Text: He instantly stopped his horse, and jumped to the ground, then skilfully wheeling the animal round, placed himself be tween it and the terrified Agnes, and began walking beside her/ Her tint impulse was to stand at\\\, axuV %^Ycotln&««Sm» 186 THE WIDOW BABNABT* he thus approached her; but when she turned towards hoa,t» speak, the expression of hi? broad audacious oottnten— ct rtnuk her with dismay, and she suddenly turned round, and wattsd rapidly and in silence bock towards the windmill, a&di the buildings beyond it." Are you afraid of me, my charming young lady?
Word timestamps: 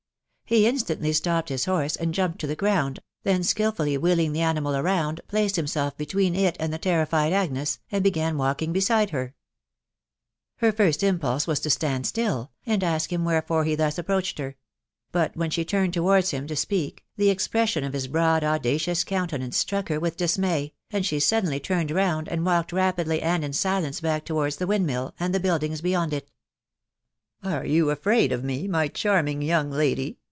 He 0.43 0.67
instantly 0.67 1.13
stopped 1.13 1.47
his 1.47 1.63
horse, 1.63 1.95
and 1.95 2.13
jumped 2.13 2.39
to 2.41 2.47
the 2.47 2.57
ground, 2.57 2.99
then 3.23 3.41
skilfully 3.41 3.97
wheeling 3.97 4.33
the 4.33 4.41
animal 4.41 4.77
round, 4.81 5.21
placed 5.29 5.55
himself 5.55 5.95
be 5.95 6.05
tween 6.05 6.35
it 6.35 6.57
and 6.59 6.73
the 6.73 6.77
terrified 6.77 7.31
Agnes, 7.31 7.79
and 7.89 8.03
began 8.03 8.37
walking 8.37 8.73
beside 8.73 9.11
her/ 9.11 9.33
Her 10.57 10.73
tint 10.73 11.03
impulse 11.03 11.47
was 11.47 11.61
to 11.61 11.69
stand 11.69 12.03
at\\\, 12.03 12.07
axuV 12.07 12.11
%^Ycotln&««Sm» 12.11 12.19
186 12.19 12.55
THE 12.67 13.17
WIDOW 13.17 13.23
BABNABT* 13.47 13.67
he 13.69 13.75
thus 13.75 13.97
approached 13.97 14.37
her; 14.39 14.55
but 15.13 15.37
when 15.37 15.49
she 15.49 15.63
turned 15.63 15.93
towards 15.93 16.31
hoa,t» 16.31 16.53
speak, 16.55 17.05
the 17.15 17.29
expression 17.29 17.85
of 17.85 17.93
hi? 17.93 18.07
broad 18.09 18.43
audacious 18.43 19.05
oottnten— 19.05 19.29
ct 19.39 19.85
rtnuk 19.85 19.87
her 19.87 19.99
with 20.01 20.17
dismay, 20.17 20.73
and 20.91 21.05
she 21.05 21.21
suddenly 21.21 21.61
turned 21.61 21.91
round, 21.91 22.27
and 22.27 22.41
wattsd 22.41 22.73
rapidly 22.73 23.21
and 23.21 23.45
in 23.45 23.53
silence 23.53 24.01
bock 24.01 24.25
towards 24.25 24.57
the 24.57 24.67
windmill, 24.67 25.15
a&di 25.17 25.31
the 25.31 25.39
buildings 25.39 25.79
beyond 25.79 26.11
it." 26.11 26.29
Are 27.41 27.65
you 27.65 27.89
afraid 27.89 28.33
of 28.33 28.43
me, 28.43 28.67
my 28.67 28.89
charming 28.89 29.41
young 29.41 29.71
lady? 29.71 30.17